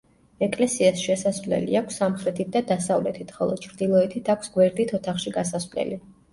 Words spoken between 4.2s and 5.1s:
აქვს გვერდით